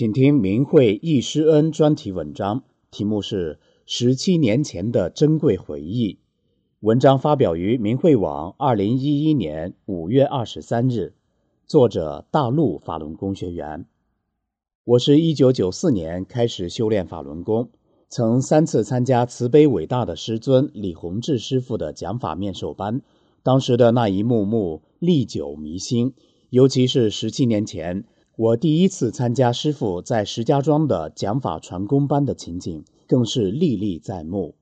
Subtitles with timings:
[0.00, 6.14] 请听明慧忆师恩专题文章，题目是《十七年前的珍贵回忆》。
[6.80, 11.12] 文章发表于明慧网，二零一一年五月二十三日。
[11.66, 13.84] 作者：大陆法轮功学员。
[14.84, 17.68] 我是一九九四年开始修炼法轮功，
[18.08, 23.02] 曾三次参加慈悲伟大的师尊李洪志师傅的讲法面授班。
[23.42, 26.14] 当时的那一幕幕历久弥新，
[26.48, 28.04] 尤其是十七年前。
[28.42, 34.54] 我第一次参加师傅在石家庄的讲法传功班的情景，更是历历在目。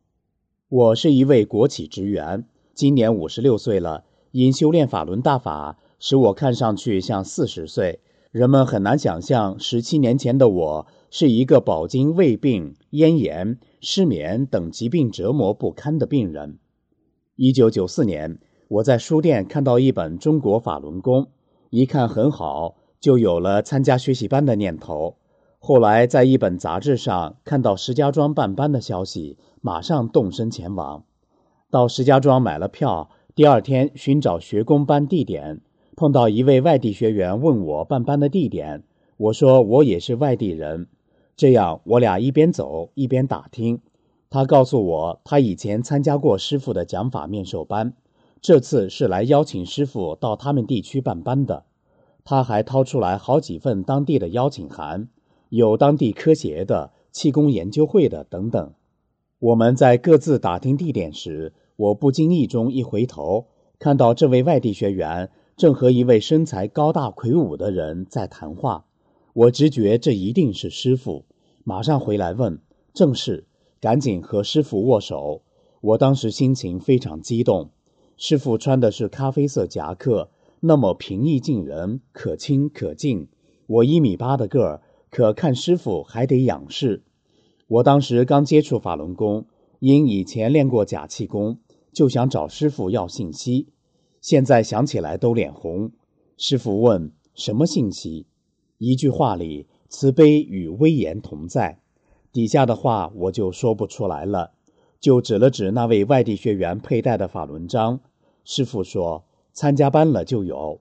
[0.68, 4.02] 我是一位国企职员，今年五十六岁了。
[4.32, 8.00] 因修炼法轮大法，使我看上去像四十岁。
[8.32, 16.58] 人们很难想象，十七年前的我是一个饱经胃病、咽炎、失眠等疾病折磨不堪的病人。
[17.36, 21.22] 一九九四年，我在书店看到一本《中国法轮功》，
[21.70, 22.74] 一看很好。
[23.00, 25.16] 就有了参加学习班的念头。
[25.58, 31.04] 后来在一本杂志上看到石家庄办班的消息，马上动身前往。
[31.70, 35.60] 到石家庄买了票，第二天寻找学工班地点，
[35.96, 38.84] 碰到一位外地学员问我办班的地点，
[39.16, 40.86] 我说我也是外地人。
[41.36, 43.80] 这样我俩一边走一边打听。
[44.30, 47.94] 他告诉我，他以前参加过师傅的讲法面授班，
[48.40, 51.64] 这次是来邀请师傅到他们地区办班的。
[52.30, 55.08] 他还掏出来好几份当地的邀请函，
[55.48, 58.74] 有当地科协的、气功研究会的等等。
[59.38, 63.46] 我们在各自打听地点时，我不经意中一回头，
[63.78, 68.84] 看到这位外地学员正和一位身材高大魁梧的人在谈话。
[69.32, 71.24] 我直觉这一定是师傅，
[71.64, 72.60] 马上回来问
[72.92, 73.46] ：“正是。”
[73.80, 75.40] 赶紧和师傅握手。
[75.80, 77.70] 我当时心情非常激动。
[78.18, 80.28] 师傅穿的是咖啡色夹克。
[80.60, 83.28] 那么平易近人，可亲可敬。
[83.66, 87.04] 我一米八的个儿，可看师傅还得仰视。
[87.68, 89.46] 我当时刚接触法轮功，
[89.78, 91.60] 因以前练过假气功，
[91.92, 93.68] 就想找师傅要信息。
[94.20, 95.92] 现在想起来都脸红。
[96.36, 98.26] 师傅问什么信息？
[98.78, 101.80] 一句话里，慈悲与威严同在。
[102.32, 104.54] 底下的话我就说不出来了，
[104.98, 108.00] 就指了指那位外地学员佩戴的法轮章。
[108.44, 109.27] 师傅说。
[109.58, 110.80] 参加班了就有。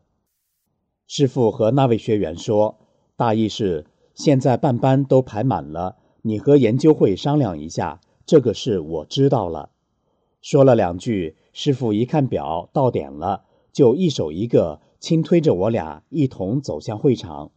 [1.07, 2.77] 师傅和那位学员说，
[3.15, 7.99] 大意是现在办班都排满了，你和研究会商量一下。
[8.27, 9.71] 这个事我知道了。
[10.43, 17.49] 说了两句，师傅一看表，到点了，就一手一个轻推着我俩一同走向会场。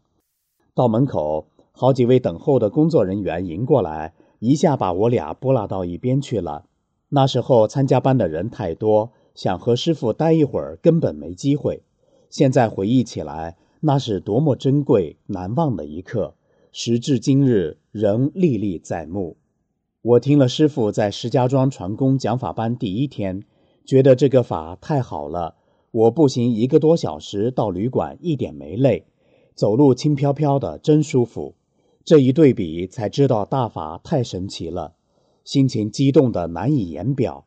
[0.74, 6.64] 到门口，好几位等候的工作人员迎过来，一下把我俩拨拉到一边去了。
[7.10, 9.12] 那时候参加班的人太多。
[9.40, 11.82] 想和师傅待一会儿，根本没机会。
[12.28, 16.34] 现在回忆起来，那是多么珍贵、难忘的一刻，
[16.72, 19.38] 时至今日仍历历在目。
[20.02, 23.42] 我听了师傅在石家庄传功讲法班第一天，
[23.86, 25.54] 觉得这个法太好了。
[25.90, 29.06] 我步行一个多小时到旅馆，一点没累，
[29.54, 31.54] 走路轻飘飘的，真舒服。
[32.04, 34.96] 这一对比，才知道大法太神奇了，
[35.44, 37.46] 心情激动的难以言表。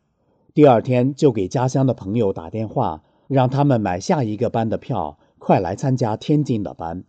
[0.56, 7.06] 第二天就给家乡的朋友打电话，让他们买下一个班的票，快来参加天津的班。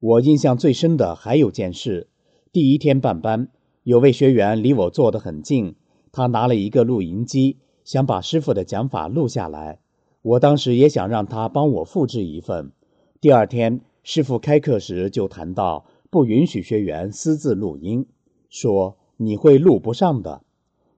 [0.00, 2.08] 我印象最深的还有件事：
[2.52, 3.48] 第一天办班，
[3.82, 5.74] 有位学员离我坐得很近，
[6.12, 9.80] 他拿了一个录音机，想把师傅的讲法录下来。
[10.22, 12.72] 我当时也想让他帮我复制一份。
[13.20, 18.06] 第二天师傅开课时就谈到，不允许学员私自录音，
[18.48, 20.40] 说你会录不上的。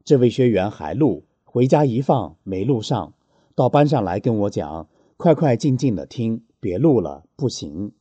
[0.04, 1.24] 这位学员还录。
[1.50, 3.14] 回家一放没录上，
[3.54, 4.86] 到班上来跟我讲
[5.16, 7.92] ：“快快静静的听，别录了，不行。”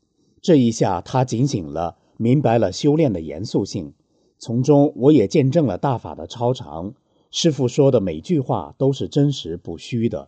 [0.44, 3.94] 这一下他警醒了，明白了修炼的严肃性。
[4.38, 6.94] 从中我也见证了大法的超常。
[7.32, 10.28] 师傅说的每句话都是真实不虚的。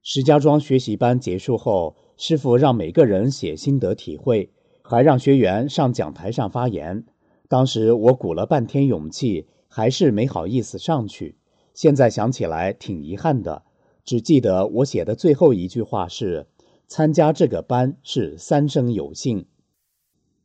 [0.00, 4.50] 石家庄学习班结束后，师傅让每个人写心得体会，
[4.82, 7.04] 还让学员上讲台上发言。
[7.48, 11.34] 当时我鼓了半天勇气，还是没好意思上去。
[11.76, 13.62] 现在想起来挺遗憾的，
[14.02, 16.46] 只记得我写的最后一句话是
[16.88, 19.44] ：“参加这个班是三生有幸。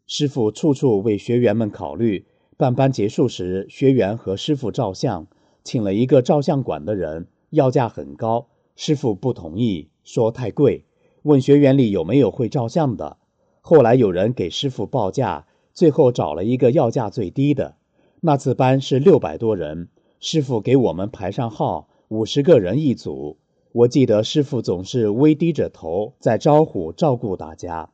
[0.05, 2.25] 师傅处处为学员们考虑。
[2.57, 5.25] 办班结束时，学员和师傅照相，
[5.63, 8.49] 请了一个照相馆的人，要价很高。
[8.75, 10.83] 师傅不同意，说太贵，
[11.23, 13.17] 问学员里有没有会照相的。
[13.61, 17.77] 后来有人给师傅报价，最后找了一个要价最低的。
[18.19, 19.87] 那次班是六百多人，
[20.23, 23.39] 师傅给我们排上号，五十个人一组。
[23.71, 27.89] 我记得师傅总是微低着头在招呼照顾大家。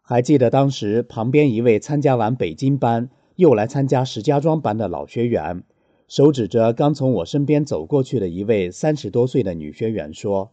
[0.00, 3.10] 还记得当时旁边一位参加完北京班。
[3.34, 5.62] 又来参加石家庄班的老学员，
[6.08, 10.50] 手指着刚从我身边走过去的一位三十多岁的女学员说：“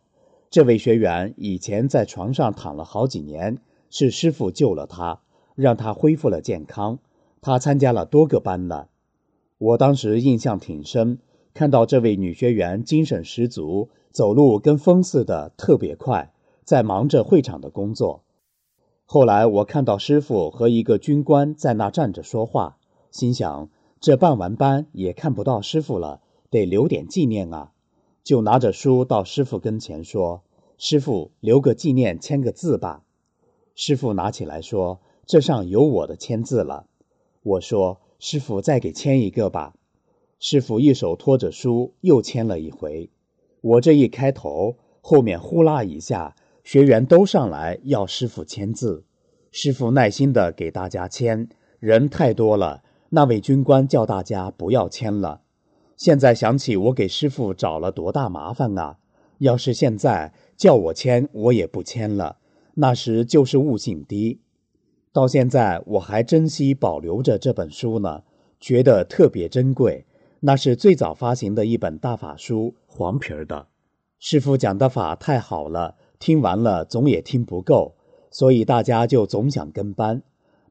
[0.52, 3.58] 这位学员以前在床上躺了好几年，
[3.90, 5.22] 是师傅救了她，
[5.56, 7.00] 让她恢复了健康。
[7.42, 8.90] 她参加了多个班了。”
[9.58, 11.20] 我当时印象挺深，
[11.54, 18.24] 看到这位女学员精神十足，走路跟风似的，特别快，在忙着会场的工作。
[19.06, 22.78] 后来我看到师傅和一个军官在那站着说话，
[23.12, 23.70] 心想
[24.02, 27.72] 这办完班也看不到师傅了，得留点纪念啊，
[28.24, 30.44] 就拿着书到师傅跟前说
[30.78, 33.04] ：“师傅留个纪念，签个字吧。”
[33.74, 36.88] 师傅拿起来说：“这上有我的签字了。”
[37.44, 39.74] 我说：“师傅再给签一个吧。”
[40.40, 43.10] 师傅一手托着书又签了一回。
[43.62, 46.36] 我这一开头，后面呼啦一下。
[46.64, 49.04] 学员都上来要师傅签字，
[49.52, 51.48] 师傅耐心的给大家签。
[51.80, 55.42] 人太多了，那位军官叫大家不要签了。
[55.96, 58.98] 现在想起我给师傅找了多大麻烦啊！
[59.38, 62.38] 要是现在叫我签，我也不签了。
[62.74, 64.40] 那时就是悟性低，
[65.16, 68.22] 到现在我还珍惜保留着这本书呢，
[68.60, 70.06] 觉得特别珍贵。
[70.42, 73.68] 那是最早发行的一本大法书，黄皮儿的。
[74.20, 75.96] 师傅讲的法太好了。
[76.20, 77.96] 听完了总也听不够，
[78.30, 80.22] 所以大家就总想跟班。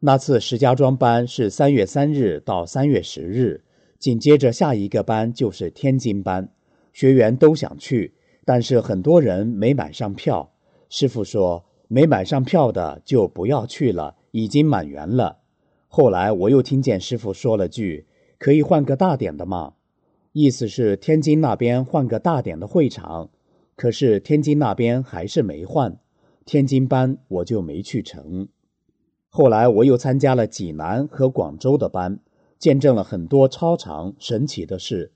[0.00, 3.64] 那次石家庄班是三月三日到三月十日，
[3.98, 6.50] 紧接着下一个班就是天津班，
[6.92, 8.12] 学员都想去，
[8.44, 10.52] 但是很多人没买上票。
[10.90, 15.38] 师傅说没买上票的就不要去了，已经满员了。
[15.86, 18.04] 后来我又听见师傅说了句
[18.36, 19.74] ：“可以换个大点的吗？”
[20.32, 23.30] 意思是天津那边换个大点的会场。
[23.76, 26.00] 可是天津那边还是没换，
[26.44, 28.48] 天津班我就没去成。
[29.28, 32.18] 后来我又参加了济南和广州的班，
[32.58, 35.12] 见证了很多超常神奇的事。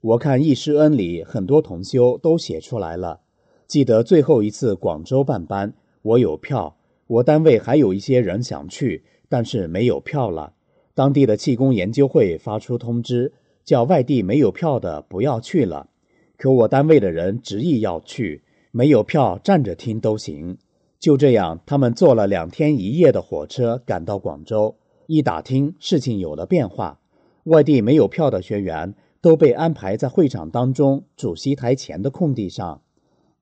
[0.00, 3.20] 我看易师恩里很多同修都写出来了。
[3.66, 6.76] 记得最后一次广州办班，我有票，
[7.10, 10.52] 我单位还有一些人想去，但是没有票了。
[10.94, 13.32] 当地的气功研究会发出通知，
[13.64, 15.88] 叫外地没有票的不要去了。
[16.36, 20.56] 可我单位的人执意要去，没有票站着听都行。
[21.00, 24.76] 就这样，他们坐了两天一夜的火车赶到广州。
[25.08, 27.00] 一打听，事情有了变化，
[27.44, 32.82] 外地没有票的学员都被安排在会场当中主席台前的空地上。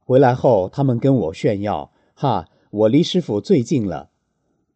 [0.00, 4.10] 回来后，他们跟我炫耀：“哈，我离师傅最近了。”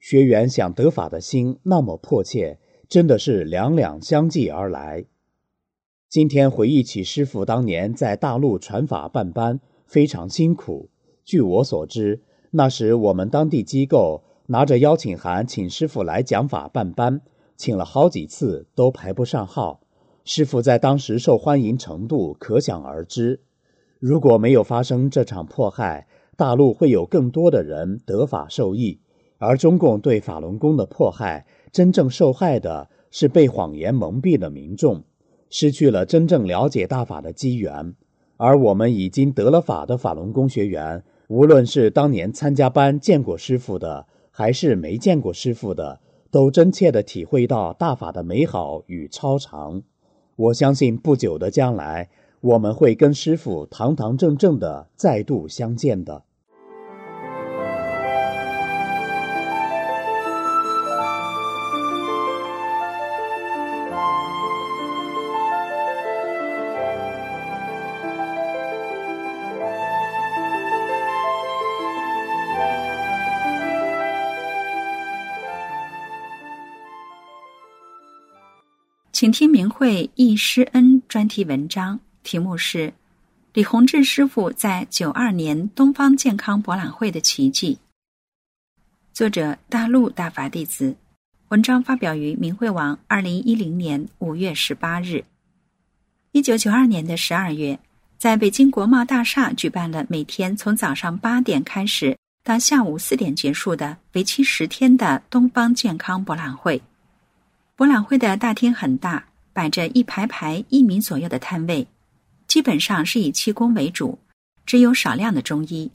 [0.00, 2.58] 学员想得法的心那么迫切，
[2.88, 5.04] 真的是两两相继而来。
[6.08, 10.90] 今天回忆起师傅当年在大陆传法办班，非常辛苦。
[11.24, 12.20] 据我所知，
[12.50, 17.20] 那时我们当地机构拿着邀请函请师傅来讲法办班，
[17.56, 19.80] 请了好几次都排不上号。
[20.24, 23.40] 师傅在当时受欢迎程度可想而知。
[24.00, 26.08] 如果没有发生这场迫害，
[26.42, 28.98] 大陆会有更多的人得法受益。
[29.38, 35.04] 而中共对法轮功的迫害，真正受害的是被谎言蒙蔽的民众。
[35.50, 37.94] 失去了真正了解大法的机缘，
[38.38, 46.00] 而我们已经得了法的法轮功学员，无论是当年参加班见过师傅的，还是没见过师傅的，
[46.32, 49.82] 都真切地体会到大法的美好与超常。
[50.34, 56.24] 我相信不久的将来，我们会跟师傅堂堂正正的再度相见的。
[79.22, 82.88] 请听明慧易师恩专题文章，题目是
[83.52, 87.76] 《李洪志师傅在九二年东方健康博览会的奇迹》。
[89.12, 90.96] 作者：大陆大法弟子。
[91.50, 95.24] 文章发表于明慧网，二零一零年五月十八日。
[96.32, 97.78] 一九九二年的十二月，
[98.18, 106.82] 在北京国贸大厦举办了每天从早上八点开始到下午四点结束的为期十天的东方健康博览会。
[107.74, 111.86] 博览会的大厅很大，摆着一排排一米左右的摊位，
[112.46, 114.18] 基本上是以气功为主，
[114.66, 115.90] 只有少量的中医。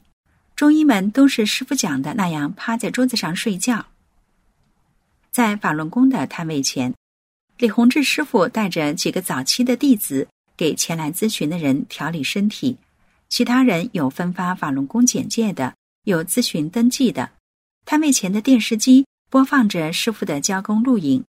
[0.56, 3.86] 中医们都是师傅讲的那样趴在桌子上睡觉。
[5.30, 6.92] 在法轮功的摊位前，
[7.58, 12.76] 李洪志师傅带着几个早期的弟子给前来咨询的人调理身体，
[13.28, 15.74] 其他人有分发法轮功简介的。
[16.04, 17.30] 有咨询登记的，
[17.84, 21.22] 摊位前的电视机播放着师傅的教功录影，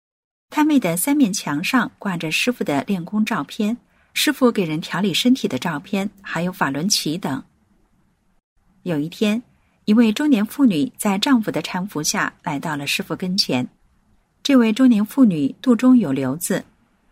[0.50, 3.77] 摊位的三面墙上挂着师傅的练功照片、
[4.13, 7.44] 师傅给人调理身体的照片，还有法轮旗等。
[8.82, 9.44] 有一天，
[9.86, 13.68] 一位中年妇女在丈夫的搀扶下来到了师傅跟前。
[14.41, 16.65] 这位中年妇女肚中有瘤子，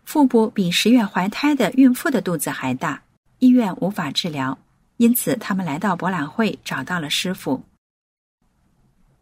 [0.04, 3.02] 腹部比十月怀胎的孕妇的肚子还大，
[3.38, 4.58] 医院无法治疗。
[4.96, 7.62] 因此，他们来到博览会，找到了师傅。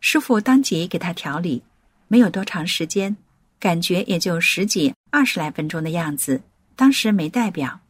[0.01, 1.63] 师傅当即给他调理，
[2.09, 3.15] 没有多长时间，
[3.59, 6.43] 感觉也就十几、二十来分钟的样子。
[6.75, 7.81] 当时没戴表，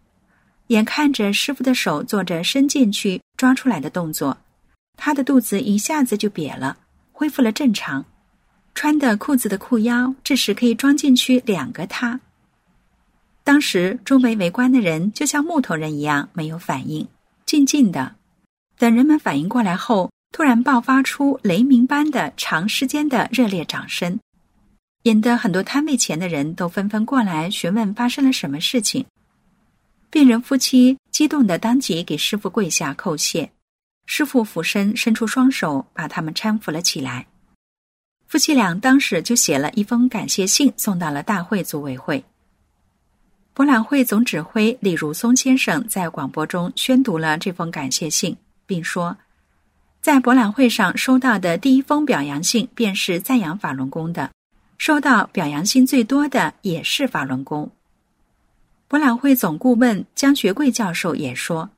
[0.68, 4.38] 眼看着师傅的手做着伸进去抓出来的动作，
[4.96, 6.76] 他的肚子一下子就瘪了，
[7.12, 8.04] 恢复了正常。
[8.74, 12.20] 穿的裤子的裤腰，这时可以装进去两个他。
[13.42, 17.08] 当时周围围观的人就像木头人一样，没有反应。
[17.46, 18.16] 静静的，
[18.76, 24.18] 等人们反应过来后，突然爆发出雷鸣般的长时间的热烈掌声，
[25.06, 29.06] 引得很多摊位前的人都纷纷过来询问发生了什么事情。
[30.10, 33.48] 病人夫妻激动的当即给师傅跪下叩谢，
[34.06, 37.24] 师傅俯身伸出双手把他们搀扶了起来。
[38.26, 42.24] 夫妻俩当时就写了一封感谢信送到了大会组委会。
[43.54, 48.36] 博览会总指挥李如松先生在广播中宣读了这封感谢信，
[48.66, 49.16] 并说，
[50.00, 54.32] 在博览会上收到的第一封表扬信便是赞扬法轮功的，
[54.78, 57.70] 收到表扬信最多的也是法轮功。
[58.88, 61.68] 博览会总顾问江学贵教授也说：“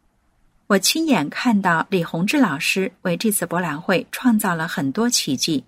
[0.69, 5.65] 我亲眼看到李洪志老师为这次博览会创造了很多奇迹，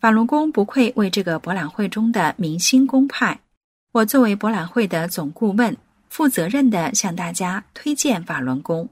[0.00, 3.40] 法轮功不愧为这个博览会中的明星公派。”
[3.92, 5.76] 我作为博览会的总顾问，
[6.08, 8.88] 负责任的向大家推荐法轮功。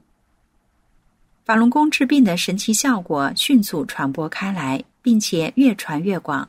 [1.43, 6.47] 法轮功治病的神奇效果迅速传播开来，并且越传越广，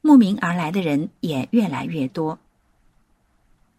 [0.00, 2.38] 慕名而来的人也越来越多。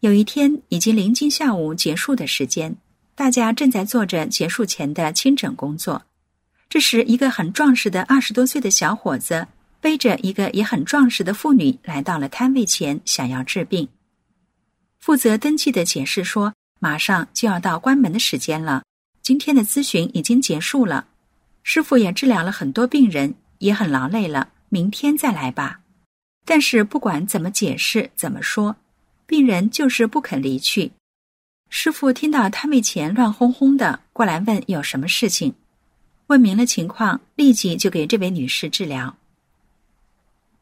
[0.01, 2.75] 有一天，已经临近下午结束的时间，
[3.15, 6.03] 大家正在做着结束前的清诊工作。
[6.69, 9.47] 这时，一个很壮实的二十多岁的小伙子
[9.81, 13.89] 背着一个也很壮实的妇女来到了摊位前，想要治病。
[14.99, 18.83] 负责登记的解释说：“马上就要到关门的时间了，
[19.21, 21.07] 今天的咨询已经结束了，
[21.63, 25.78] 师傅也治疗了很多病人，也很劳累了，明天再来吧。”
[26.49, 28.75] 但是不管怎么解释、怎么说，
[29.27, 30.93] 病人就是不肯离去。
[31.69, 35.53] 师傅听到摊位前乱哄哄的，过来问有什么事情，
[36.25, 39.15] 问明了情况，立即就给这位女士治疗。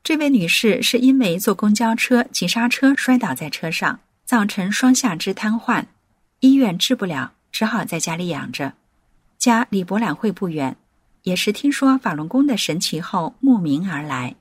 [0.03, 4.01] 这位女士是因为坐公交车急刹车摔倒在车上。
[4.25, 5.85] 造成双下肢瘫痪，
[6.41, 8.73] 医院治不了，只好在家里养着。
[9.37, 10.75] 家离博览会不远，
[11.23, 14.35] 也是听说法轮功的神奇后慕名而来。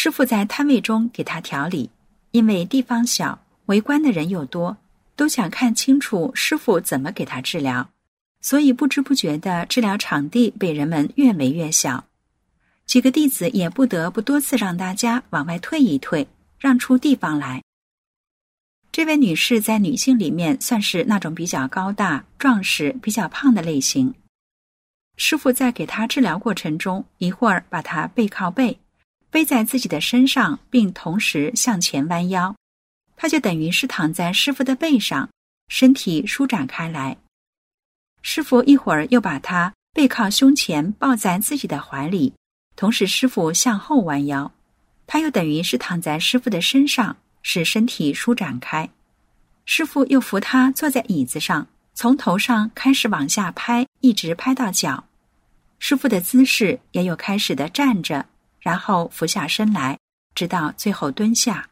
[0.00, 1.90] 师傅在摊位中给他调理，
[2.30, 4.76] 因为地方小，围观的人又多，
[5.16, 7.90] 都想看清楚师傅怎么给他治疗，
[8.40, 12.04] 所以不知不觉的治疗场地被人们越围越小。
[12.86, 16.28] 几个弟子也不得不多次让大家往外退一退，
[16.60, 17.60] 让出地方来。
[18.92, 24.14] 这位女士在女性里面算是那种比较高大、壮实、比较胖的类型。
[25.16, 28.78] 师傅在给她治疗过程中，一会儿把她背靠背，
[29.30, 32.54] 背在自己的身上，并同时向前弯腰，
[33.16, 35.28] 他就等于是躺在师傅的背上，
[35.68, 37.16] 身体舒展开来。
[38.22, 42.34] 师傅一会儿又把他背靠胸前，抱在自己的怀里，
[42.76, 44.52] 同时师傅向后弯腰，
[45.06, 47.16] 他又等于是躺在师傅的身上。
[47.40, 48.90] 使身体舒展开，
[49.64, 55.04] 师傅又扶他坐在椅子上，从头上开始往下拍，一直拍到脚。
[55.78, 58.26] 师傅的姿势也有开始的站着，
[58.60, 59.98] 然后俯下身来，
[60.34, 61.68] 直到最后蹲下。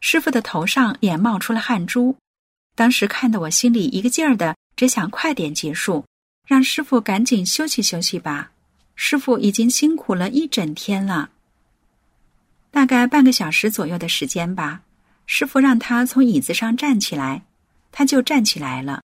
[0.00, 2.16] 师傅的头上也冒出了汗珠，
[2.74, 6.04] 当时看得我心里一个劲儿的，只想快点结束，
[6.46, 8.52] 让师傅赶紧休息休息吧。
[8.94, 11.30] 师傅已经辛苦了一整天了。
[12.70, 14.82] 大概半个小时左右的时间吧，
[15.26, 17.42] 师傅让他从椅子上站起来，
[17.90, 19.00] 他就站起来了；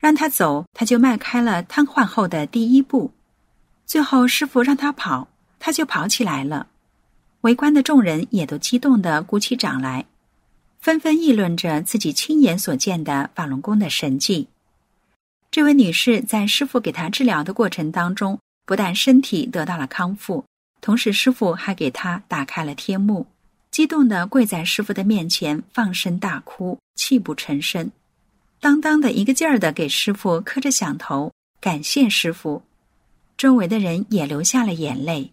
[0.00, 3.12] 让他走，他就迈开了瘫痪后的第一步。
[3.86, 5.28] 最后师傅让他跑，
[5.64, 6.66] 他就跑起来了。
[7.40, 10.04] 围观的众人也都激动的鼓起掌来，
[10.78, 14.48] 纷纷议论着自己亲眼所见的法轮功的神迹。
[15.50, 20.44] 这位女士在师傅给她治疗的过程当中，不但身体得到了康复，
[20.82, 23.26] 同时师傅还给她打开了天幕，
[23.70, 27.90] 激动地跪在师傅的面前，放声大哭，泣不成声，
[28.60, 32.62] 当当的一个劲儿地给师傅磕着响头，感谢师傅。
[33.38, 35.30] 周围的人也流下了眼泪。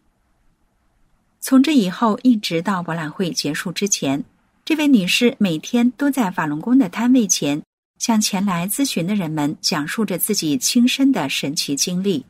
[1.42, 4.24] 从这以后，一直到博览会结束之前，
[4.64, 7.60] 这位女士每天都在法轮功的摊位前，
[7.98, 12.24] 向前来咨询的人们讲述着自己亲身的神奇经历。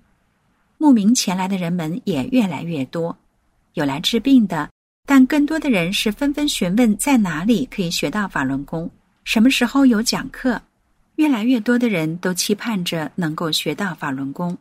[0.78, 3.16] 慕名前来的人们也越来越多，
[3.74, 4.70] 有来治病的，
[5.06, 8.90] 但更多的人是纷纷询问在哪里可以学到法轮功，
[9.26, 10.60] 什么时候有讲课。
[11.18, 14.58] 越来越多的人都期盼着能够学到法轮功。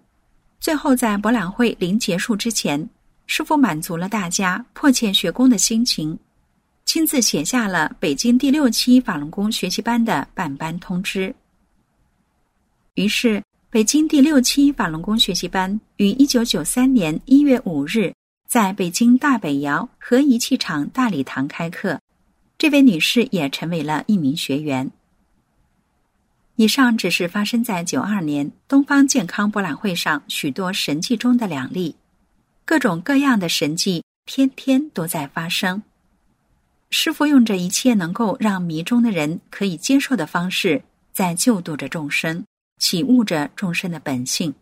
[0.59, 2.91] 最后，在博览会临结束之前。
[3.33, 6.19] 师傅满足了大家迫切学功的心情，
[6.85, 11.33] 亲自写下了北京第六期法轮功学习班的办班通知。
[12.95, 18.13] 于是，北京第六期法轮功学习班于一九九三年一月五日
[18.49, 22.01] 在北京大北窑和仪器厂大礼堂开课。
[22.59, 24.91] 这位女士也成为了一名学员。
[26.57, 31.95] 以上只是发生在九二年东方健康博览会上许多神迹中的两例。
[32.65, 35.83] 各种各样的神迹天天都在发生。
[36.91, 42.45] 师傅用着一切能够让迷中的人可以接受的方式，在救度着众生，
[42.79, 44.53] 启悟着众生的本性，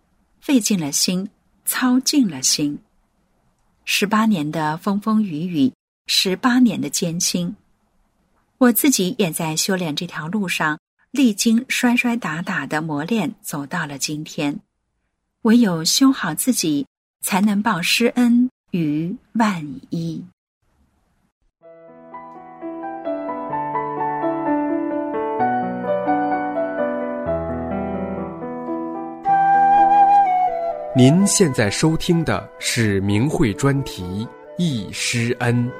[0.41, 1.29] 费尽了心，
[1.65, 2.79] 操尽了心。
[3.85, 5.73] 十八年的风风雨雨，
[6.07, 7.57] 十八年的艰辛，
[8.59, 10.79] 我自己也在修炼这条路上，
[11.11, 14.61] 历经摔摔打打的磨练，走到了今天。
[15.43, 16.87] 唯有修好自己。
[17.21, 20.25] 才能报师恩于万一。
[30.97, 34.03] 您现在收听的是明慧专题
[34.57, 35.71] 《易师恩》。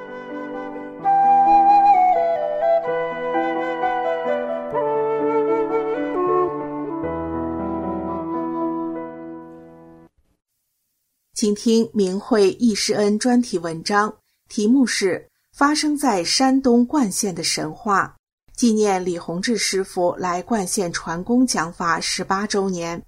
[11.39, 14.13] 请听明慧易师恩专题文章，
[14.49, 15.25] 题目是
[15.57, 18.17] 《发生在山东冠县的神话》，
[18.59, 23.01] 纪念李洪志师傅来冠县传功讲法十八周年。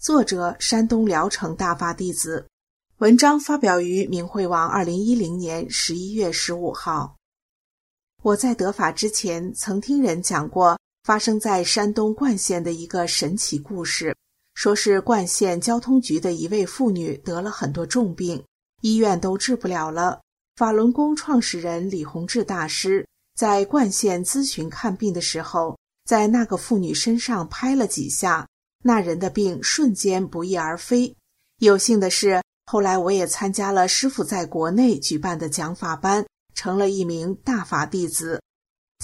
[0.00, 2.48] 作者：山东聊城大法弟子。
[2.98, 7.14] 文章发表于明慧网，二零一零年十一月十五号。
[8.24, 14.12] 我在得法之前，曾听人讲过发生在山东冠县的一个神奇故事。
[14.56, 18.42] 说是冠县交通局的一位妇女得了很多重病，
[18.80, 20.22] 医院都治不了了。
[20.56, 28.48] 法轮功创始人李洪志大师在冠县咨询看病的时候，在那个妇女身上拍了几下，
[28.82, 31.14] 那人的病瞬间不翼而飞。
[31.58, 38.40] 有幸的是，后来我也参加了师傅在国内举办的讲法班，成了一名大法弟子。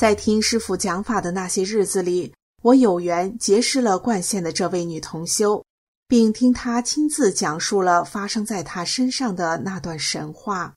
[0.00, 2.32] 在听师傅讲法的那些日子里。
[2.62, 5.64] 我有缘结识了冠县的这位女同修，
[6.06, 10.72] 并听她亲自讲述了发生在她身上的那段神话。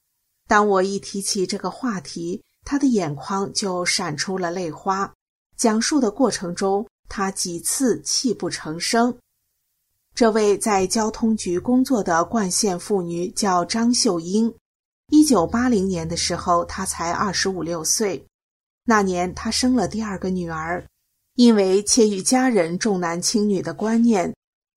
[0.47, 5.13] 当我一提起这个话题，她的眼眶就闪出了泪花。
[5.57, 9.15] 讲述的过程中，她几次泣不成声。
[10.15, 14.51] 这位在交通局工作的冠县妇女叫张秀英。
[15.09, 18.25] 一九八零年的时候，她才二十五六岁。
[18.85, 20.83] 那年，她生了第二个女儿。
[21.35, 24.33] 因为切于家人重男轻女的观念，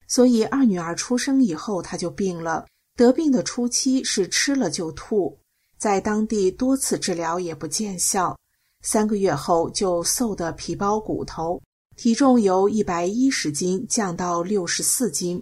[0.08, 2.66] 所以二女儿出生以后，她就病了。
[2.96, 5.38] 得病的初期是吃了就吐，
[5.78, 8.36] 在当地多次治疗也不见效。
[8.82, 11.62] 三个月后就瘦得皮包骨头，
[11.96, 15.40] 体重由一百一十斤降到六十四斤。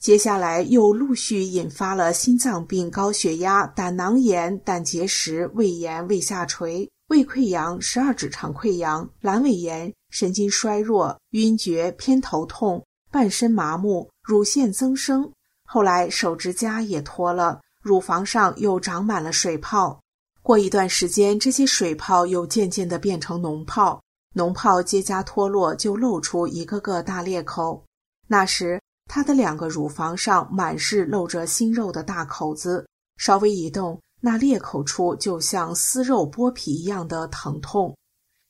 [0.00, 9.92] 接下来又陆续引发了心脏病、高血压、胆囊炎、胆结石、胃炎、胃下垂、胃溃疡、十二指肠溃疡、阑尾炎。
[10.16, 15.30] 神经衰弱、晕厥、偏头痛、半身麻木、乳腺增生，
[15.68, 20.00] 后来手指甲也脱了，乳房上又长满了水泡。
[20.40, 24.00] 过一段时间，这些水泡又渐渐的变成脓泡，
[24.34, 27.84] 脓泡结痂脱落，就露出一个个大裂口。
[28.26, 32.86] 那时，他的两个乳房上满是露着新肉的大口子，
[33.18, 37.94] 稍微一动，那裂口处就像撕肉剥皮一样的疼痛。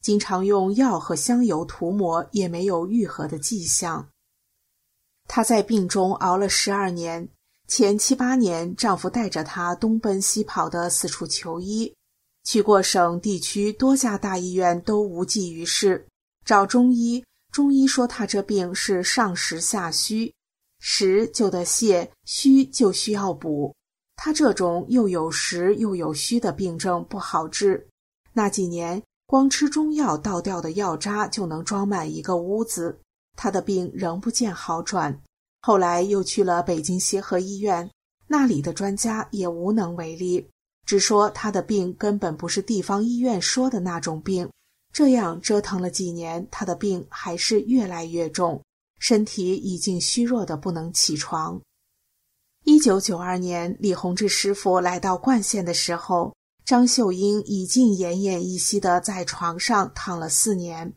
[0.07, 4.09] 经常用药和香油涂抹，也没有愈合的迹象。
[5.27, 7.29] 她在病中熬了十二年，
[7.67, 11.93] 前七八年，丈夫带着她东奔西跑的四处求医，
[12.45, 16.07] 去过省地区多家大医院都无济于事，
[16.45, 20.33] 找中医，中医说她这病是上实下虚，
[20.79, 23.75] 实就得泻，虚就需要补。
[24.15, 27.89] 她这种又有实又有虚的病症不好治。
[28.33, 32.99] 那几年，光吃中药倒掉的药渣就能装满一个屋子。
[33.37, 35.21] 他的病仍不见好转。
[35.61, 37.91] 后来又去了北京协和医院，
[38.29, 40.49] 那里的专家也无能为力，
[40.87, 44.49] 只说他的病根本不是地方医院说的那种病。
[44.93, 48.63] 这样折腾了几年，他的病还是越来越重，
[48.99, 51.61] 身体已经虚弱的不能起床。
[52.65, 56.35] 一九九二年，李洪志师傅来到冠县的时候，
[56.67, 60.93] 张秀英已经奄奄一息的在床上躺了四年。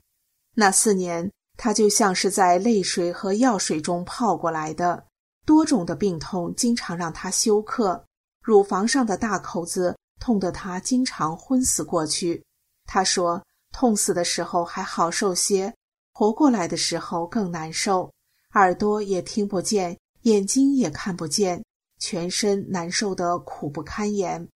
[0.55, 1.32] 那四年。
[1.62, 5.05] 她就像是在泪水和药水中泡过来的，
[5.45, 8.01] 多种的病痛经常让她休克，
[8.41, 12.41] 乳房上的大口子痛得她经常昏死过去。
[12.86, 15.75] 她说，痛死的时候还好受些，
[16.13, 18.10] 活过来的时候更难受，
[18.53, 21.62] 耳朵也听不见，眼睛也看不见，
[21.99, 24.47] 全身难受得苦不堪言。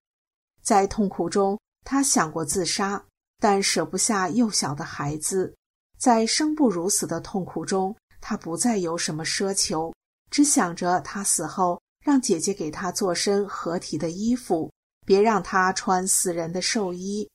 [0.63, 3.04] 在痛苦中，他想过自杀，
[3.39, 5.54] 但舍不下幼小的孩子。
[5.99, 9.93] 在生不如死的痛苦中，他不再有什么奢求，
[10.32, 14.71] 只想着他死后让姐姐给他做身合体的衣服，
[15.06, 17.30] 别让他穿死人的寿衣。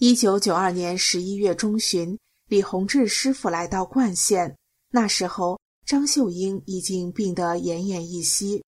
[0.00, 2.16] 一九九二年十一月中旬，
[2.48, 4.56] 李洪志师傅来到冠县，
[4.90, 8.64] 那时候张秀英已经病得奄奄一息。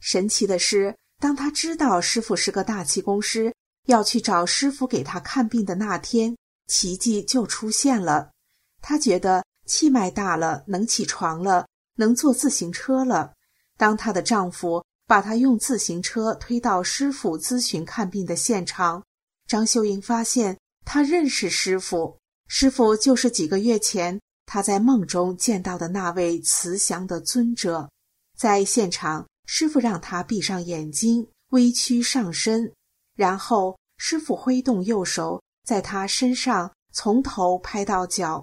[0.00, 3.54] 神奇的是，当他知道师傅是个大气功师，
[3.86, 6.36] 要去找师傅给他看病的那天。
[6.66, 8.32] 奇迹就出现了，
[8.80, 13.34] 她觉得气脉大了，能起床了，能坐自行车了。
[13.78, 19.00] 当她的丈夫把她用自行车推到师傅咨询看病的现场，
[19.46, 27.88] 张秀英发现她认识师傅，师傅就是几个月前她在梦中见到的那位慈祥的尊者。
[28.36, 32.72] 在现场，师傅让他闭上眼睛，微屈上身，
[33.14, 35.42] 然后师傅挥动右手。
[35.62, 38.42] 在他身上从头拍到脚，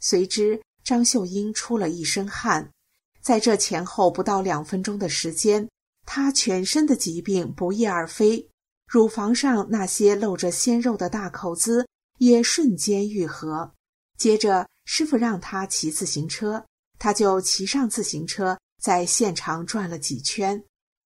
[0.00, 2.66] 随之张秀英出了一身汗。
[3.20, 5.68] 在这前后不到两分钟的时间，
[6.06, 8.48] 她全身的疾病不翼而飞，
[8.86, 11.86] 乳房上那些露着鲜肉的大口子
[12.20, 13.70] 也瞬间愈合。
[14.16, 16.64] 接着，师傅让她骑自行车，
[16.98, 20.62] 她就骑上自行车，在现场转了几圈。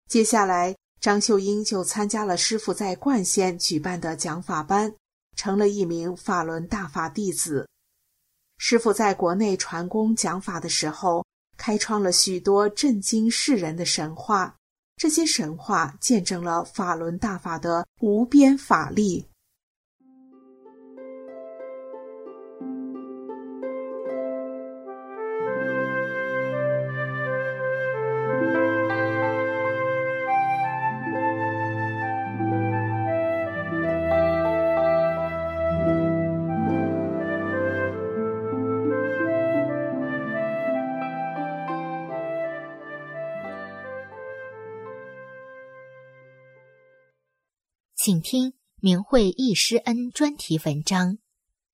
[0.09, 4.95] 接下来，张秀英就参加了师傅在冠县举办的讲法班。
[5.37, 7.69] 成了一名法轮大法弟子。
[8.57, 11.25] 师傅在国内传功讲法的时候，
[11.57, 14.57] 开创了许多震惊世人的神话。
[14.97, 19.28] 这些神话见证了法轮大法的无边法力。
[48.01, 51.19] 请听明慧易师恩专题文章，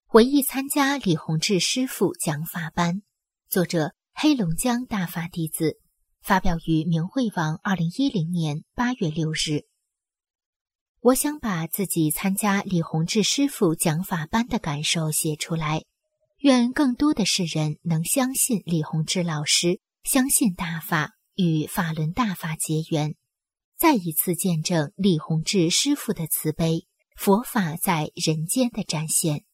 [0.07, 3.03] 回忆参加李洪志师傅讲法班，
[3.51, 5.79] 作者黑龙江大法弟子，
[6.23, 9.67] 发表于明慧网，二零一零年八月六日。
[11.01, 15.85] 我想把自己参加李洪志师傅讲法班的感受写出来，
[16.39, 23.15] 愿更多的世人能相信李洪志老师，相信大法与法轮大法结缘。
[23.77, 29.45] 再一次见证李洪志师傅的慈悲，佛法在人间的展现。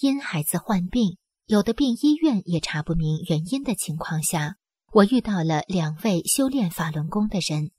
[0.00, 1.16] 因孩子患病，
[1.46, 4.56] 有的病医院也查不明原因的情况下，
[4.92, 7.72] 我遇到了两位修炼法轮功的人，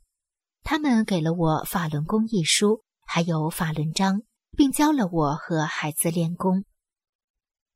[0.64, 4.24] 他们给了我《法轮功》一书，还有法轮章，
[4.58, 6.66] 并教了我和孩子练功。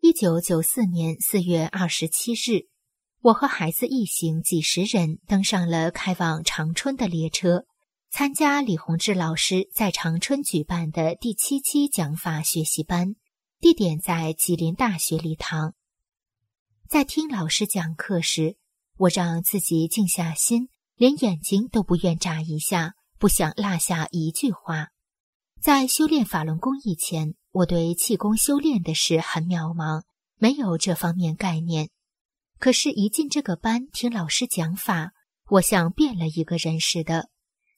[0.01, 2.72] 一九九四年四月二十七日。
[3.23, 7.63] 我和孩子一行几十人登上了开往长春的列车，
[8.11, 13.15] 参加李洪志老师在长春举办的第七期讲法学习班，
[13.61, 15.73] 地点在吉林大学礼堂。
[16.89, 18.57] 在听老师讲课时，
[18.97, 24.89] 我让自己静下心，连眼睛都不愿眨一下，不想落下一句话。
[25.61, 30.03] 在修炼法轮功以前，我对气功修炼的事很渺茫，
[30.35, 31.89] 没有这方面概念。
[32.63, 35.11] 可是，一进这个班听老师讲法，
[35.49, 37.27] 我像变了一个人似的，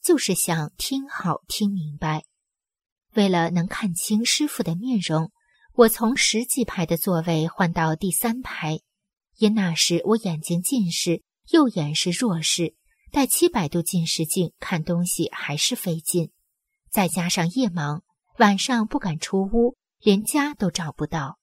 [0.04, 2.26] 就是想听好听明白。
[3.16, 5.32] 为了能看清师傅的面容，
[5.74, 8.82] 我从十几排的座位换到第三排，
[9.40, 12.76] 因那时我眼睛近视，右眼是弱视，
[13.12, 16.30] 戴七百度近视镜看东西还是费劲，
[16.92, 18.02] 再加上夜盲，
[18.38, 21.40] 晚上不敢出屋，连家都找不到。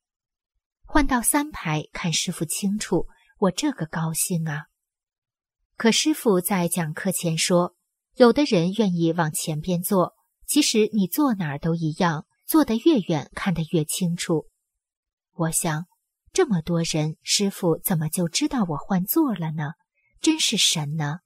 [0.85, 3.09] 换到三排看师傅清楚，
[3.43, 4.67] 我这个高兴啊！
[5.77, 7.75] 可师傅在讲课前说，
[8.15, 10.15] 有的人愿意往前边坐，
[10.47, 14.49] 其实你坐哪儿都一样，坐得越远看得越清楚。
[15.33, 15.87] 我想，
[16.33, 19.73] 这么多人，师傅怎么就知道我换座了呢？
[20.21, 21.19] 真是神呢！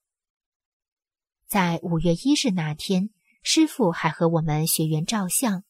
[1.46, 3.10] 在五月一日那天，
[3.42, 5.64] 师傅还和我们学员照相，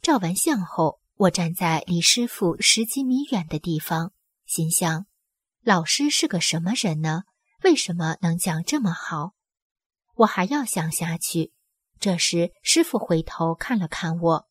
[0.00, 4.12] 照完相后，我站在离师傅十几米远的地方，
[4.46, 5.06] 心想：
[5.62, 7.24] 老师是个什么人呢？
[7.62, 9.34] 为什么能讲这么好？
[10.14, 11.52] 我还要想下去。
[11.98, 14.48] 这时，师傅回头看了看我，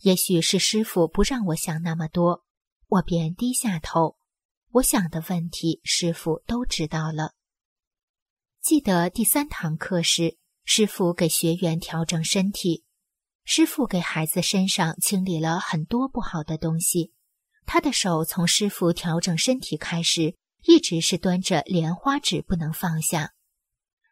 [0.00, 2.42] 也许是师傅不让我想那么多，
[2.86, 4.16] 我便低下头。
[4.72, 7.34] 我想的问题，师傅都知道了。
[8.62, 12.84] 记得第三堂课时，师傅给学员调整身体，
[13.44, 17.12] 师傅给孩子身上清理了很多不好的东西。
[17.66, 20.34] 他的手从师傅调整身体开始。
[20.66, 23.32] 一直是端着莲花指不能放下，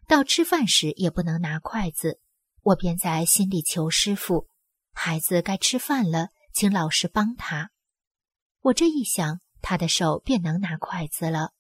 [0.07, 2.21] 到吃饭时也不能拿筷子。
[2.63, 4.47] 我便在心里求师傅
[4.95, 7.71] ：“孩子该吃饭了，请老师帮他。”
[8.63, 11.51] 我这一想，他的手便能拿筷子了。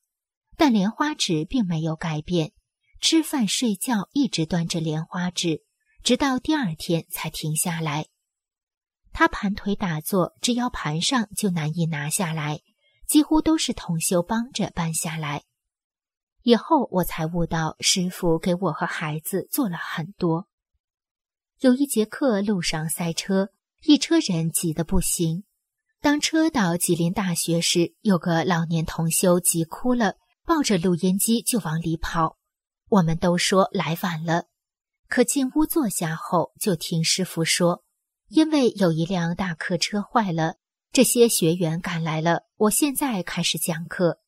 [0.57, 2.53] 但莲花指并没有改变，
[3.01, 5.65] 吃饭睡觉一直端着莲花指，
[6.05, 8.07] 直到第二天才停下来。
[9.13, 12.61] 他盘腿打坐，只要盘上就难以拿下来。
[13.07, 15.45] 几乎都是同修帮着搬下来，
[16.43, 20.49] 以后我才悟到师傅给我和孩子做了很多。
[21.61, 23.51] 有一节课路上塞车，
[23.83, 25.45] 一车人挤得不行。
[26.01, 32.37] 当车到吉林大学时，有个老年同修急哭了，抱着录音机就往里跑。
[32.91, 34.45] 我们都说来晚了，
[35.09, 37.83] 可进屋坐下后，就听师傅说，
[38.29, 40.57] 因为有一辆大客车坏了。
[40.95, 44.21] 这些学员赶来了，我现在开始讲课。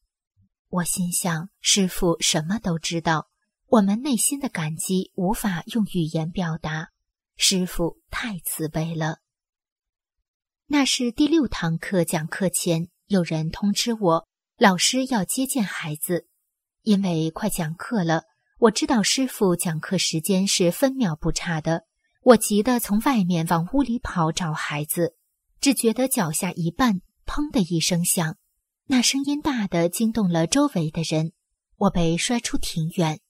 [0.68, 3.29] 我心想，师傅什么都知道，
[3.68, 6.88] 我们内心的感激无法用语言表达。
[7.37, 9.18] 师傅太慈悲了。
[10.66, 16.26] 那是第六堂课讲课前，有人通知我，老师要接见孩子。
[16.83, 18.24] 因为快讲课了，
[18.59, 21.85] 我知道师傅讲课时间是分秒不差的，
[22.22, 25.14] 我急得从外面往屋里跑找孩子。
[25.61, 28.37] 只觉得脚下一绊，砰的一声响，
[28.87, 31.33] 那声音大的惊动了周围的人，
[31.77, 33.21] 我被摔出挺远。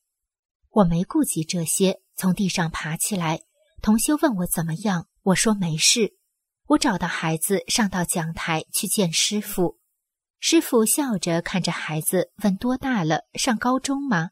[0.71, 3.41] 我没顾及这些，从地上爬起来。
[3.81, 6.17] 同修问我怎么样，我说没事。
[6.67, 9.79] 我找到孩子，上到讲台去见师傅。
[10.39, 13.23] 师傅笑着看着孩子，问多大了？
[13.35, 14.31] 上高中吗？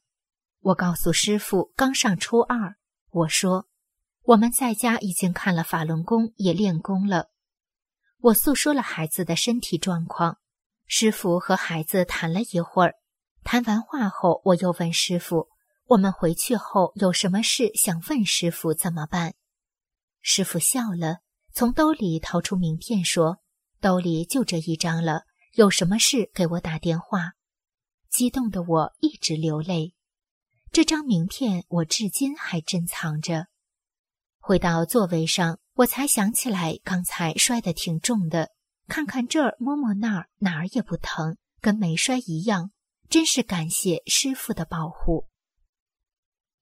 [0.60, 2.76] 我告诉师傅刚上初二。
[3.10, 3.68] 我说
[4.22, 7.30] 我们在家已经看了法轮功，也练功了。
[8.24, 10.38] 我诉说了孩子的身体状况，
[10.86, 12.94] 师傅和孩子谈了一会儿。
[13.42, 15.48] 谈完话后，我又问师傅
[15.88, 19.34] ：“我们回去后有什么事想问师傅怎么办？”
[20.22, 21.18] 师傅笑了，
[21.52, 23.40] 从兜里掏出名片说
[23.78, 27.32] ：“兜里就这一张了，有什么事给我打电话。”
[28.08, 29.94] 激动的我一直流泪。
[30.72, 33.48] 这张名片我至今还珍藏着。
[34.38, 35.58] 回到座位上。
[35.74, 38.52] 我才想起来，刚才摔得挺重的，
[38.86, 42.70] 看看这儿，摸摸那儿，哪儿也不疼，跟没摔一样。
[43.08, 45.28] 真是感谢师傅的保护。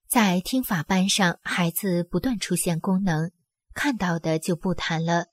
[0.09, 3.31] 在听法班上，孩子不断出现功能，
[3.75, 5.27] 看到的就不谈了。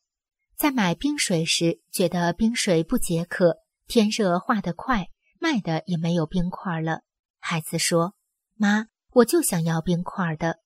[0.55, 5.07] 在买冰水时，觉得冰水不解渴，天热化得快，
[5.39, 7.01] 卖的也没有冰块了。
[7.39, 8.13] 孩子说
[8.55, 10.59] ：“妈，我就想要冰块的。”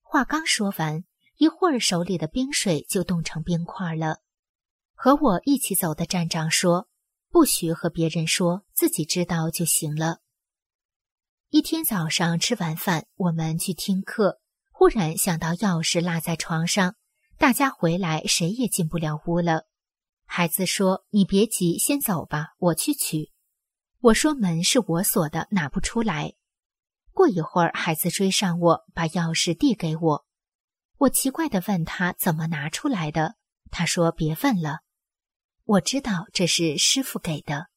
[0.00, 1.04] 话刚说完。
[1.40, 4.18] 一会儿，手里的冰水就冻成冰块了。
[4.92, 6.86] 和我一起走的站长说
[7.32, 10.18] ：“不许和别人说，自己知道就行了。”
[11.48, 14.38] 一天早上吃完饭，我们去听课，
[14.70, 16.96] 忽然想到钥匙落在床上，
[17.38, 19.64] 大家回来谁也进不了屋了。
[20.26, 23.30] 孩子说：“你别急，先走吧，我去取。”
[24.00, 26.34] 我说：“门是我锁的，拿不出来。”
[27.14, 30.26] 过一会儿，孩子追上我，把钥匙递给我。
[31.00, 33.36] 我奇怪的问他怎么拿出来的，
[33.70, 34.80] 他说：“别问了，
[35.64, 37.68] 我知道这是师傅给的。”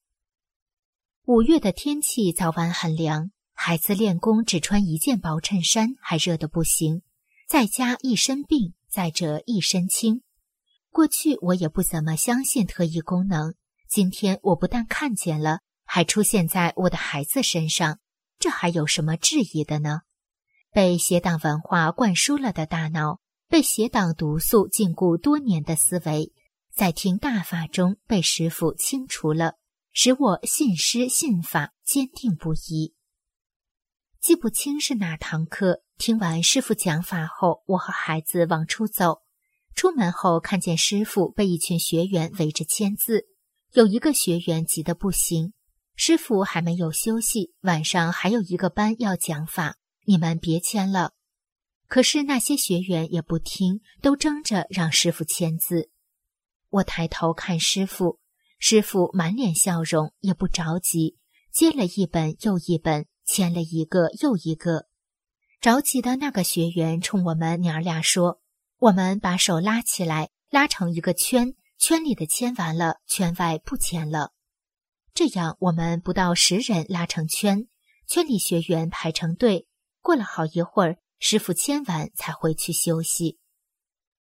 [1.23, 6.99] 五月的天气早晚很凉，孩子练功只穿一件薄衬衫，还热得不行；
[7.47, 10.21] 在家一身病，再者一身轻。
[10.89, 13.55] 过去我也不怎么相信特异功能，
[13.87, 17.99] 今天我不但看见了，还出现在我的孩子身上，
[18.37, 20.01] 这还有什么质疑的呢？
[20.73, 26.33] 被邪党文化灌输了的大脑，被邪党毒素禁锢多年的思维，
[26.73, 29.57] 在听大法中被师傅清除了，
[29.91, 32.95] 使我信师信法坚定不移。
[34.19, 35.83] 记不清是哪堂课。
[35.99, 39.21] 听完师傅讲法后，我和孩子往出走。
[39.75, 43.27] 出门后，看见师傅被一群学员围着签字。
[43.73, 45.53] 有一个学员急得不行，
[45.95, 51.13] 师傅还没有休息，晚上还有一个班要讲法，你们别签了。
[51.87, 55.89] 可是那些学员也不听，都争着让师傅签字。
[56.69, 58.19] 我抬头看师傅，
[58.59, 61.17] 师傅满脸笑容，也不着急，
[61.51, 63.05] 接了一本又一本。
[63.25, 64.87] 签了一个又一个，
[65.61, 68.41] 着急的那个学员冲我们娘俩说
[68.79, 74.33] ：“我们把手拉起来，拉成一个圈，圈里的签完了，圈外不签了。
[75.13, 77.65] 这样，我们不到十人拉成圈，
[78.09, 79.67] 圈里学员排成队。
[80.03, 83.39] 过了好一会儿，师傅签完才回去休息。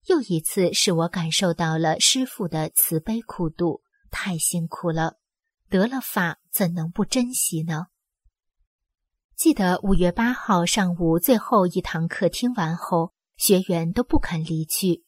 [0.05, 5.17] 又一次，使我感受到了师傅的慈悲苦度，太辛苦了，
[5.69, 7.87] 得了法怎能不珍惜呢？”
[9.35, 15.03] 记得五月八号上午最后一堂课听完后，学员都不肯离去，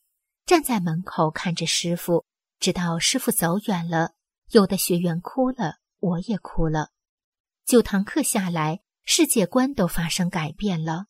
[0.46, 2.26] 站在门口看着师傅，
[2.60, 4.12] 直到师傅走远了。
[4.50, 6.90] 有的学员哭了，我也哭了。
[7.66, 11.06] 九堂课下来，世界观都发生改变了。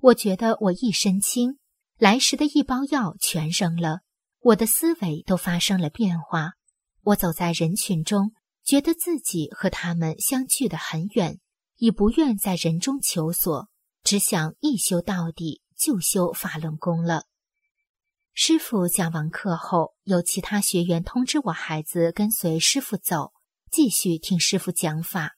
[0.00, 1.58] 我觉得我一身轻，
[1.98, 4.00] 来时的一包药全扔了，
[4.40, 6.54] 我的思维都发生了变化。
[7.02, 8.32] 我走在人群中，
[8.64, 11.38] 觉得自己和他们相距得很远。
[11.80, 13.68] 已不愿在人中求索，
[14.02, 17.26] 只想一修到底，就修法轮功了。
[18.34, 23.32] 师傅讲完课后，有其他学员通知我孩子跟随师傅走，
[23.70, 25.37] 继续听师傅讲法。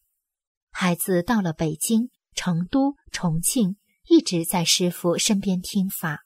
[0.70, 3.76] 孩子到了北京、成都、重庆，
[4.09, 6.24] 一直在师傅身边听法。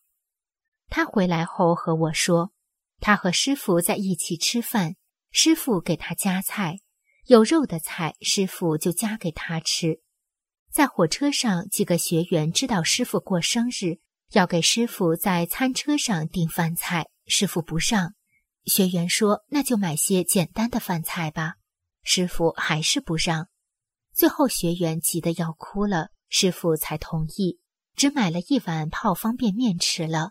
[0.88, 2.52] 他回来后和我说，
[3.00, 4.94] 他和师傅在一起吃饭，
[5.30, 6.78] 师傅给他夹菜，
[7.26, 10.00] 有肉的菜，师傅就夹给他吃。
[10.70, 13.98] 在火车上，几个学员知道师傅过生日，
[14.33, 17.09] 要给师傅在餐车上订饭菜。
[17.26, 18.14] 师傅不让，
[18.66, 21.54] 学员说：“那就买些简单的饭菜吧。”
[22.04, 23.48] 师傅还是不让。
[24.14, 27.59] 最后，学员急得要哭了，师傅才同意，
[27.96, 30.31] 只买了一碗泡方便面吃了。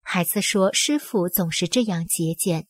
[0.00, 2.66] 孩子说：“师傅总是这样节俭。”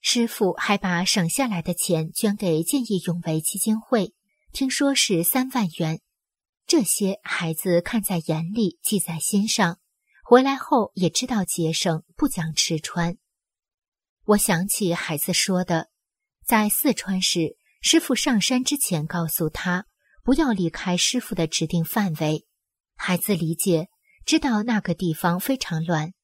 [0.00, 4.14] 师傅还把省下来的钱捐给见义勇为基金会。
[4.52, 6.00] 听说是三万元，
[6.66, 9.78] 这些孩子看在眼里，记在心上。
[10.24, 13.18] 回来后也知道节省，不讲吃穿。
[14.24, 15.90] 我想起孩子说的，
[16.46, 19.84] 在四川时，师傅上山之前告诉他
[20.22, 22.46] 不要离开师傅的指定范围。
[22.96, 23.88] 孩子理解，
[24.24, 26.14] 知道那个地方非常乱。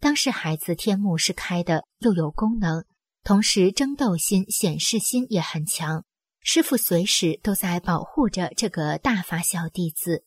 [0.00, 2.86] 当时孩子天目是开的，又有功能，
[3.22, 6.06] 同时争斗心、显示心也很强。
[6.40, 10.24] 师傅随时都在保护着这个大法小弟子。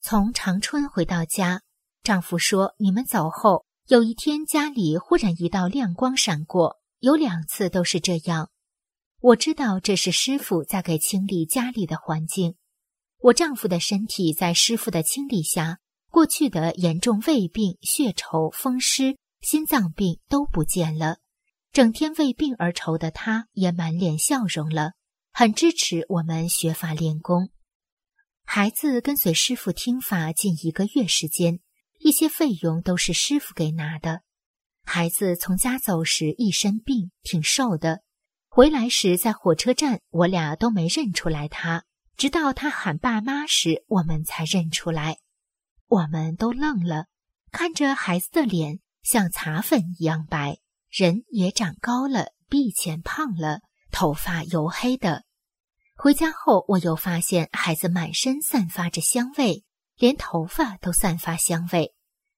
[0.00, 1.60] 从长春回到家，
[2.02, 8.48] 丈夫说：“你们走后，有一天家里忽然一道亮光闪过，有两次都是这样。
[9.24, 12.56] 我知道这是师傅在给清理家里的环境。
[13.20, 15.78] 我丈夫的身体在师傅的清理下，
[16.10, 21.16] 过去的严重胃病、血稠、风湿、心脏病都不见了。”
[21.72, 24.92] 整天为病而愁的他，也满脸笑容了，
[25.32, 27.48] 很支持我们学法练功。
[28.44, 31.60] 孩子跟随师傅听法近一个月时间，
[31.98, 34.20] 一些费用都是师傅给拿的。
[34.84, 38.02] 孩子从家走时一身病，挺瘦的，
[38.56, 41.82] 回来时在火车站，我俩都没认出来他，
[42.16, 45.18] 直到他喊爸妈时，我们才认出来。
[45.88, 47.06] 我们都愣了，
[47.50, 50.58] 看着孩子的脸像茶粉一样白。
[50.88, 53.58] 人也长高了，臂前胖了，
[53.90, 55.24] 头发油黑的。
[55.96, 59.64] 回家后，我又发现孩子满身散发着香味，
[59.96, 61.92] 连头发都散发香味。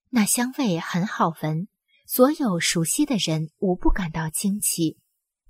[0.08, 1.68] 那香味很好闻，
[2.06, 4.96] 所有熟悉的人无不感到惊奇。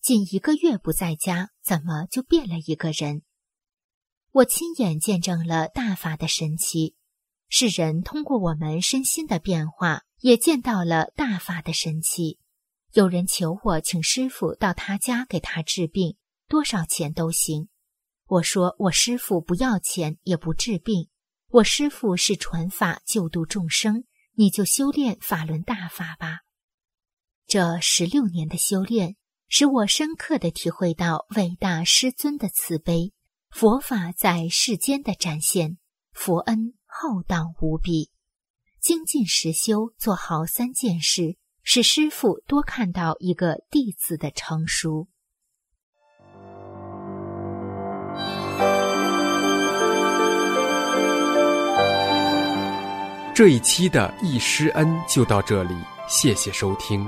[0.06, 3.22] 仅一个月不在家，怎么就变了一个人？
[4.30, 6.94] 我亲眼见证了大法的神奇，
[7.48, 12.38] 世人通过我们身心的变化，也见到了大法的神奇。
[12.92, 17.68] 有人求我请师傅到他家给他治病，多少钱都行。
[18.26, 21.08] 我说我师傅不要钱，也不治病。
[21.48, 24.04] 我师傅是传法救度众生，
[24.34, 26.42] 你就修炼法轮大法吧。
[27.48, 29.16] 这十六年的修炼，
[29.48, 33.12] 使我深刻的体会到伟大师尊的慈悲，
[33.50, 35.78] 佛法在世间的展现，
[36.12, 38.10] 佛恩浩荡无比。
[38.80, 45.08] 精进实修，做好三件事，使师傅多看到一个弟子的成熟。
[53.34, 55.74] 这一期的易师恩就到这里，
[56.08, 57.06] 谢谢收听。